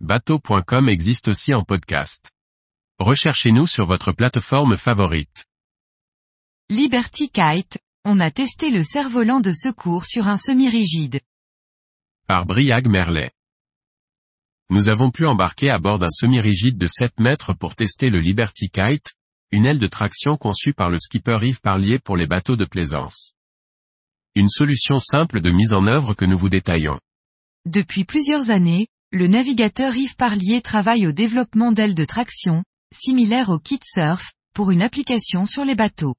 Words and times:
bateau.com 0.00 0.90
existe 0.90 1.28
aussi 1.28 1.54
en 1.54 1.64
podcast. 1.64 2.30
Recherchez-nous 2.98 3.66
sur 3.66 3.86
votre 3.86 4.12
plateforme 4.12 4.76
favorite. 4.76 5.46
Liberty 6.68 7.30
Kite, 7.30 7.78
on 8.04 8.20
a 8.20 8.30
testé 8.30 8.70
le 8.70 8.82
cerf-volant 8.82 9.40
de 9.40 9.52
secours 9.52 10.04
sur 10.04 10.28
un 10.28 10.36
semi-rigide. 10.36 11.20
Par 12.26 12.44
Briag 12.44 12.88
Merlet. 12.88 13.30
Nous 14.68 14.90
avons 14.90 15.10
pu 15.10 15.24
embarquer 15.24 15.70
à 15.70 15.78
bord 15.78 15.98
d'un 15.98 16.10
semi-rigide 16.10 16.76
de 16.76 16.88
7 16.88 17.18
mètres 17.20 17.54
pour 17.54 17.74
tester 17.74 18.10
le 18.10 18.20
Liberty 18.20 18.68
Kite, 18.68 19.14
une 19.50 19.64
aile 19.64 19.78
de 19.78 19.86
traction 19.86 20.36
conçue 20.36 20.74
par 20.74 20.90
le 20.90 20.98
skipper 20.98 21.38
Yves 21.42 21.60
Parlier 21.60 21.98
pour 21.98 22.16
les 22.16 22.26
bateaux 22.26 22.56
de 22.56 22.64
plaisance. 22.66 23.32
Une 24.34 24.50
solution 24.50 24.98
simple 24.98 25.40
de 25.40 25.50
mise 25.50 25.72
en 25.72 25.86
œuvre 25.86 26.12
que 26.12 26.26
nous 26.26 26.36
vous 26.36 26.50
détaillons. 26.50 27.00
Depuis 27.64 28.04
plusieurs 28.04 28.50
années, 28.50 28.88
le 29.12 29.28
navigateur 29.28 29.94
Yves 29.94 30.16
Parlier 30.16 30.60
travaille 30.60 31.06
au 31.06 31.12
développement 31.12 31.70
d'ailes 31.70 31.94
de 31.94 32.04
traction, 32.04 32.64
similaires 32.92 33.50
au 33.50 33.58
kit 33.58 33.78
surf, 33.84 34.32
pour 34.52 34.70
une 34.70 34.82
application 34.82 35.46
sur 35.46 35.64
les 35.64 35.76
bateaux. 35.76 36.16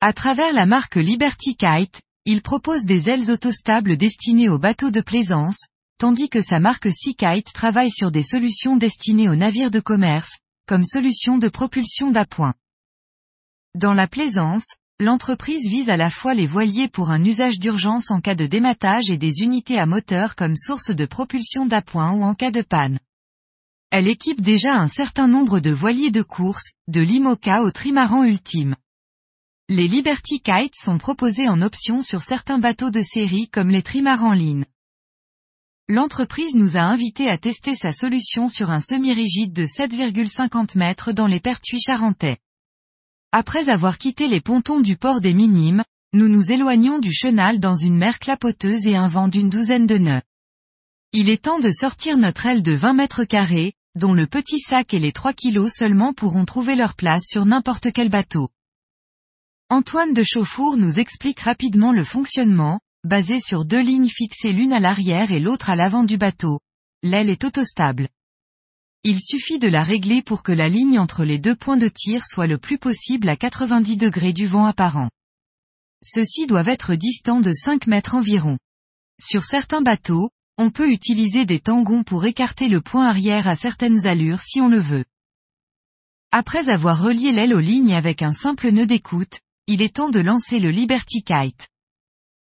À 0.00 0.12
travers 0.12 0.52
la 0.52 0.64
marque 0.64 0.96
Liberty 0.96 1.56
Kite, 1.56 2.00
il 2.24 2.40
propose 2.40 2.84
des 2.84 3.10
ailes 3.10 3.30
autostables 3.30 3.98
destinées 3.98 4.48
aux 4.48 4.58
bateaux 4.58 4.90
de 4.90 5.02
plaisance, 5.02 5.66
tandis 5.98 6.30
que 6.30 6.40
sa 6.40 6.58
marque 6.58 6.90
Seakite 6.90 7.52
travaille 7.52 7.90
sur 7.90 8.10
des 8.10 8.22
solutions 8.22 8.76
destinées 8.76 9.28
aux 9.28 9.36
navires 9.36 9.70
de 9.70 9.80
commerce, 9.80 10.38
comme 10.66 10.84
solution 10.84 11.36
de 11.36 11.48
propulsion 11.48 12.10
d'appoint. 12.10 12.54
Dans 13.74 13.94
la 13.94 14.08
plaisance, 14.08 14.74
l'entreprise 15.00 15.66
vise 15.66 15.88
à 15.88 15.96
la 15.96 16.10
fois 16.10 16.34
les 16.34 16.46
voiliers 16.46 16.86
pour 16.86 17.10
un 17.10 17.24
usage 17.24 17.58
d'urgence 17.58 18.10
en 18.10 18.20
cas 18.20 18.34
de 18.34 18.46
dématage 18.46 19.10
et 19.10 19.16
des 19.16 19.40
unités 19.40 19.78
à 19.78 19.86
moteur 19.86 20.36
comme 20.36 20.56
source 20.56 20.90
de 20.94 21.06
propulsion 21.06 21.64
d'appoint 21.64 22.12
ou 22.12 22.22
en 22.22 22.34
cas 22.34 22.50
de 22.50 22.60
panne. 22.60 23.00
Elle 23.90 24.08
équipe 24.08 24.42
déjà 24.42 24.74
un 24.74 24.88
certain 24.88 25.26
nombre 25.26 25.58
de 25.58 25.70
voiliers 25.70 26.10
de 26.10 26.20
course, 26.20 26.72
de 26.86 27.00
l'IMOCA 27.00 27.62
au 27.62 27.70
trimaran 27.70 28.24
ultime. 28.24 28.76
Les 29.70 29.88
Liberty 29.88 30.40
Kites 30.40 30.76
sont 30.76 30.98
proposés 30.98 31.48
en 31.48 31.62
option 31.62 32.02
sur 32.02 32.20
certains 32.20 32.58
bateaux 32.58 32.90
de 32.90 33.00
série 33.00 33.48
comme 33.48 33.70
les 33.70 33.82
trimarans 33.82 34.34
Line. 34.34 34.66
L'entreprise 35.88 36.54
nous 36.54 36.76
a 36.76 36.82
invités 36.82 37.30
à 37.30 37.38
tester 37.38 37.74
sa 37.74 37.92
solution 37.92 38.48
sur 38.48 38.70
un 38.70 38.80
semi-rigide 38.82 39.54
de 39.54 39.64
7,50 39.64 40.76
mètres 40.76 41.12
dans 41.12 41.26
les 41.26 41.40
Pertuis 41.40 41.80
charentais. 41.80 42.36
Après 43.32 43.68
avoir 43.68 43.98
quitté 43.98 44.26
les 44.26 44.40
pontons 44.40 44.80
du 44.80 44.96
port 44.96 45.20
des 45.20 45.34
Minimes, 45.34 45.84
nous 46.12 46.28
nous 46.28 46.50
éloignons 46.50 46.98
du 46.98 47.12
chenal 47.12 47.60
dans 47.60 47.76
une 47.76 47.96
mer 47.96 48.18
clapoteuse 48.18 48.88
et 48.88 48.96
un 48.96 49.06
vent 49.06 49.28
d'une 49.28 49.50
douzaine 49.50 49.86
de 49.86 49.98
nœuds. 49.98 50.22
Il 51.12 51.28
est 51.28 51.44
temps 51.44 51.60
de 51.60 51.70
sortir 51.70 52.16
notre 52.16 52.46
aile 52.46 52.62
de 52.62 52.72
20 52.72 52.94
mètres 52.94 53.22
carrés, 53.22 53.74
dont 53.94 54.14
le 54.14 54.26
petit 54.26 54.58
sac 54.58 54.94
et 54.94 54.98
les 54.98 55.12
3 55.12 55.32
kilos 55.32 55.72
seulement 55.72 56.12
pourront 56.12 56.44
trouver 56.44 56.74
leur 56.74 56.96
place 56.96 57.22
sur 57.24 57.46
n'importe 57.46 57.92
quel 57.92 58.08
bateau. 58.08 58.48
Antoine 59.68 60.12
de 60.12 60.24
Chauffour 60.24 60.76
nous 60.76 60.98
explique 60.98 61.38
rapidement 61.38 61.92
le 61.92 62.02
fonctionnement, 62.02 62.80
basé 63.04 63.38
sur 63.38 63.64
deux 63.64 63.80
lignes 63.80 64.08
fixées 64.08 64.52
l'une 64.52 64.72
à 64.72 64.80
l'arrière 64.80 65.30
et 65.30 65.38
l'autre 65.38 65.70
à 65.70 65.76
l'avant 65.76 66.02
du 66.02 66.18
bateau. 66.18 66.58
L'aile 67.04 67.30
est 67.30 67.44
autostable. 67.44 68.08
Il 69.02 69.18
suffit 69.18 69.58
de 69.58 69.66
la 69.66 69.82
régler 69.82 70.20
pour 70.20 70.42
que 70.42 70.52
la 70.52 70.68
ligne 70.68 70.98
entre 70.98 71.24
les 71.24 71.38
deux 71.38 71.56
points 71.56 71.78
de 71.78 71.88
tir 71.88 72.26
soit 72.26 72.46
le 72.46 72.58
plus 72.58 72.76
possible 72.76 73.30
à 73.30 73.36
90 73.36 73.96
degrés 73.96 74.34
du 74.34 74.46
vent 74.46 74.66
apparent. 74.66 75.08
Ceux-ci 76.04 76.46
doivent 76.46 76.68
être 76.68 76.94
distants 76.94 77.40
de 77.40 77.52
5 77.54 77.86
mètres 77.86 78.14
environ. 78.14 78.58
Sur 79.18 79.44
certains 79.44 79.80
bateaux, 79.80 80.28
on 80.58 80.68
peut 80.68 80.90
utiliser 80.90 81.46
des 81.46 81.60
tangons 81.60 82.02
pour 82.02 82.26
écarter 82.26 82.68
le 82.68 82.82
point 82.82 83.06
arrière 83.06 83.48
à 83.48 83.56
certaines 83.56 84.06
allures 84.06 84.42
si 84.42 84.60
on 84.60 84.68
le 84.68 84.80
veut. 84.80 85.06
Après 86.30 86.68
avoir 86.68 87.02
relié 87.02 87.32
l'aile 87.32 87.54
aux 87.54 87.60
lignes 87.60 87.94
avec 87.94 88.20
un 88.20 88.34
simple 88.34 88.70
nœud 88.70 88.86
d'écoute, 88.86 89.40
il 89.66 89.80
est 89.80 89.96
temps 89.96 90.10
de 90.10 90.20
lancer 90.20 90.58
le 90.58 90.70
Liberty 90.70 91.22
Kite. 91.22 91.68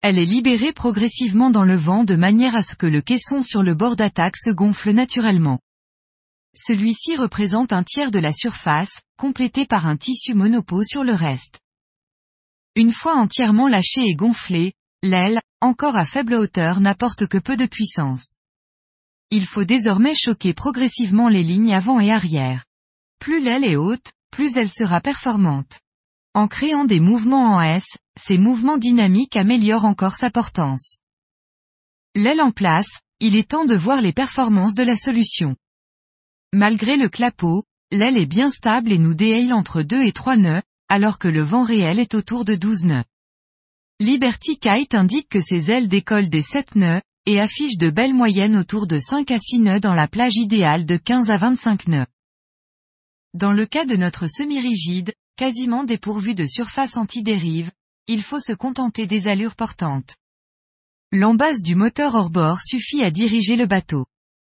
Elle 0.00 0.18
est 0.18 0.24
libérée 0.24 0.72
progressivement 0.72 1.50
dans 1.50 1.64
le 1.64 1.76
vent 1.76 2.04
de 2.04 2.16
manière 2.16 2.56
à 2.56 2.62
ce 2.62 2.74
que 2.74 2.86
le 2.86 3.02
caisson 3.02 3.42
sur 3.42 3.62
le 3.62 3.74
bord 3.74 3.96
d'attaque 3.96 4.38
se 4.38 4.48
gonfle 4.48 4.92
naturellement. 4.92 5.60
Celui-ci 6.54 7.16
représente 7.16 7.72
un 7.72 7.84
tiers 7.84 8.10
de 8.10 8.18
la 8.18 8.32
surface, 8.32 9.00
complété 9.16 9.66
par 9.66 9.86
un 9.86 9.96
tissu 9.96 10.34
monopo 10.34 10.82
sur 10.82 11.04
le 11.04 11.14
reste. 11.14 11.60
Une 12.74 12.92
fois 12.92 13.14
entièrement 13.14 13.68
lâchée 13.68 14.04
et 14.04 14.14
gonflée, 14.14 14.72
l'aile, 15.02 15.40
encore 15.60 15.96
à 15.96 16.04
faible 16.04 16.34
hauteur 16.34 16.80
n'apporte 16.80 17.26
que 17.26 17.38
peu 17.38 17.56
de 17.56 17.66
puissance. 17.66 18.36
Il 19.30 19.46
faut 19.46 19.64
désormais 19.64 20.14
choquer 20.14 20.54
progressivement 20.54 21.28
les 21.28 21.42
lignes 21.42 21.74
avant 21.74 22.00
et 22.00 22.10
arrière. 22.10 22.64
Plus 23.20 23.40
l'aile 23.40 23.64
est 23.64 23.76
haute, 23.76 24.12
plus 24.30 24.56
elle 24.56 24.70
sera 24.70 25.00
performante. 25.00 25.80
En 26.34 26.48
créant 26.48 26.84
des 26.84 27.00
mouvements 27.00 27.56
en 27.56 27.60
S, 27.60 27.96
ces 28.16 28.38
mouvements 28.38 28.78
dynamiques 28.78 29.36
améliorent 29.36 29.84
encore 29.84 30.16
sa 30.16 30.30
portance. 30.30 30.98
L'aile 32.14 32.40
en 32.40 32.50
place, 32.50 33.00
il 33.20 33.36
est 33.36 33.50
temps 33.50 33.64
de 33.64 33.74
voir 33.76 34.00
les 34.00 34.12
performances 34.12 34.74
de 34.74 34.82
la 34.82 34.96
solution. 34.96 35.56
Malgré 36.52 36.96
le 36.96 37.08
clapot, 37.08 37.64
l'aile 37.92 38.18
est 38.18 38.26
bien 38.26 38.50
stable 38.50 38.90
et 38.90 38.98
nous 38.98 39.14
déhaille 39.14 39.52
entre 39.52 39.82
2 39.82 40.02
et 40.02 40.12
3 40.12 40.36
nœuds, 40.36 40.62
alors 40.88 41.18
que 41.18 41.28
le 41.28 41.42
vent 41.42 41.62
réel 41.62 42.00
est 42.00 42.14
autour 42.14 42.44
de 42.44 42.56
12 42.56 42.84
nœuds. 42.84 43.04
Liberty 44.00 44.58
Kite 44.58 44.94
indique 44.94 45.28
que 45.28 45.40
ses 45.40 45.70
ailes 45.70 45.86
décollent 45.86 46.28
des 46.28 46.42
7 46.42 46.74
nœuds, 46.74 47.00
et 47.26 47.38
affiche 47.38 47.76
de 47.76 47.90
belles 47.90 48.14
moyennes 48.14 48.56
autour 48.56 48.86
de 48.88 48.98
5 48.98 49.30
à 49.30 49.38
6 49.38 49.60
nœuds 49.60 49.80
dans 49.80 49.94
la 49.94 50.08
plage 50.08 50.36
idéale 50.36 50.86
de 50.86 50.96
15 50.96 51.30
à 51.30 51.36
25 51.36 51.86
nœuds. 51.86 52.06
Dans 53.34 53.52
le 53.52 53.66
cas 53.66 53.84
de 53.84 53.94
notre 53.94 54.26
semi-rigide, 54.26 55.12
quasiment 55.36 55.84
dépourvu 55.84 56.34
de 56.34 56.46
surface 56.46 56.96
anti-dérive, 56.96 57.70
il 58.08 58.22
faut 58.22 58.40
se 58.40 58.52
contenter 58.52 59.06
des 59.06 59.28
allures 59.28 59.54
portantes. 59.54 60.16
L'embase 61.12 61.62
du 61.62 61.76
moteur 61.76 62.16
hors-bord 62.16 62.60
suffit 62.60 63.04
à 63.04 63.12
diriger 63.12 63.54
le 63.54 63.66
bateau. 63.66 64.06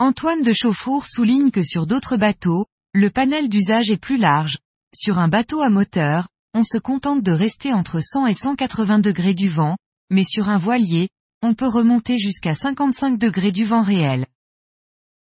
Antoine 0.00 0.42
de 0.42 0.52
Chauffour 0.52 1.06
souligne 1.06 1.50
que 1.50 1.64
sur 1.64 1.88
d'autres 1.88 2.16
bateaux, 2.16 2.66
le 2.94 3.10
panel 3.10 3.48
d'usage 3.48 3.90
est 3.90 4.00
plus 4.00 4.16
large. 4.16 4.58
Sur 4.94 5.18
un 5.18 5.26
bateau 5.26 5.60
à 5.60 5.70
moteur, 5.70 6.28
on 6.54 6.62
se 6.62 6.78
contente 6.78 7.24
de 7.24 7.32
rester 7.32 7.72
entre 7.72 8.00
100 8.00 8.28
et 8.28 8.34
180 8.34 9.00
degrés 9.00 9.34
du 9.34 9.48
vent, 9.48 9.76
mais 10.10 10.22
sur 10.22 10.48
un 10.48 10.56
voilier, 10.56 11.08
on 11.42 11.54
peut 11.54 11.66
remonter 11.66 12.16
jusqu'à 12.16 12.54
55 12.54 13.18
degrés 13.18 13.50
du 13.50 13.64
vent 13.64 13.82
réel. 13.82 14.26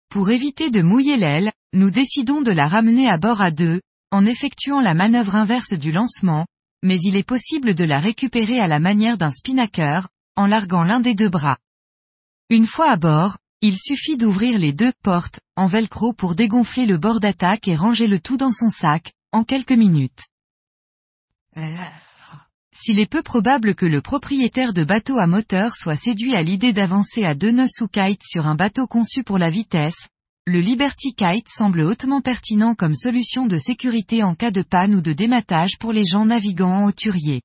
Pour 0.08 0.30
éviter 0.30 0.70
de 0.70 0.80
mouiller 0.80 1.16
l'aile, 1.16 1.50
nous 1.72 1.90
décidons 1.90 2.40
de 2.40 2.52
la 2.52 2.68
ramener 2.68 3.08
à 3.08 3.18
bord 3.18 3.40
à 3.40 3.50
deux, 3.50 3.80
en 4.12 4.24
effectuant 4.26 4.80
la 4.80 4.94
manœuvre 4.94 5.34
inverse 5.34 5.72
du 5.72 5.90
lancement, 5.90 6.46
mais 6.84 7.00
il 7.00 7.16
est 7.16 7.26
possible 7.26 7.74
de 7.74 7.84
la 7.84 7.98
récupérer 7.98 8.60
à 8.60 8.68
la 8.68 8.78
manière 8.78 9.18
d'un 9.18 9.32
spinnaker, 9.32 10.08
en 10.36 10.46
larguant 10.46 10.84
l'un 10.84 11.00
des 11.00 11.16
deux 11.16 11.30
bras. 11.30 11.58
Une 12.48 12.66
fois 12.66 12.90
à 12.90 12.96
bord, 12.96 13.38
il 13.62 13.78
suffit 13.78 14.16
d'ouvrir 14.16 14.58
les 14.58 14.72
deux 14.72 14.92
portes, 15.04 15.40
en 15.56 15.68
velcro 15.68 16.12
pour 16.12 16.34
dégonfler 16.34 16.84
le 16.84 16.98
bord 16.98 17.20
d'attaque 17.20 17.68
et 17.68 17.76
ranger 17.76 18.08
le 18.08 18.18
tout 18.18 18.36
dans 18.36 18.50
son 18.50 18.70
sac, 18.70 19.12
en 19.30 19.44
quelques 19.44 19.72
minutes. 19.72 20.26
S'il 22.74 22.98
est 22.98 23.10
peu 23.10 23.22
probable 23.22 23.76
que 23.76 23.86
le 23.86 24.00
propriétaire 24.00 24.72
de 24.72 24.82
bateau 24.82 25.18
à 25.18 25.28
moteur 25.28 25.76
soit 25.76 25.94
séduit 25.94 26.34
à 26.34 26.42
l'idée 26.42 26.72
d'avancer 26.72 27.24
à 27.24 27.36
deux 27.36 27.52
nœuds 27.52 27.68
sous 27.68 27.86
kite 27.86 28.24
sur 28.24 28.48
un 28.48 28.56
bateau 28.56 28.88
conçu 28.88 29.22
pour 29.22 29.38
la 29.38 29.50
vitesse, 29.50 30.08
le 30.44 30.58
Liberty 30.58 31.14
Kite 31.14 31.48
semble 31.48 31.82
hautement 31.82 32.20
pertinent 32.20 32.74
comme 32.74 32.96
solution 32.96 33.46
de 33.46 33.58
sécurité 33.58 34.24
en 34.24 34.34
cas 34.34 34.50
de 34.50 34.62
panne 34.62 34.96
ou 34.96 35.00
de 35.00 35.12
dématage 35.12 35.78
pour 35.78 35.92
les 35.92 36.04
gens 36.04 36.26
naviguant 36.26 36.78
en 36.78 36.84
hauturier. 36.86 37.42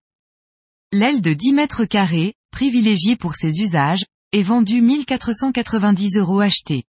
L'aile 0.91 1.21
de 1.21 1.33
10 1.33 1.53
mètres 1.53 1.85
carrés, 1.85 2.33
privilégiée 2.49 3.15
pour 3.15 3.35
ses 3.35 3.59
usages, 3.59 4.03
est 4.33 4.41
vendue 4.41 4.81
1490 4.81 6.17
euros 6.17 6.41
achetés. 6.41 6.83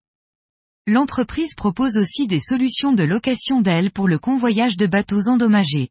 L'entreprise 0.88 1.54
propose 1.54 1.98
aussi 1.98 2.26
des 2.26 2.40
solutions 2.40 2.94
de 2.94 3.04
location 3.04 3.62
d'ailes 3.62 3.92
pour 3.92 4.08
le 4.08 4.18
convoyage 4.18 4.76
de 4.76 4.88
bateaux 4.88 5.30
endommagés. 5.30 5.90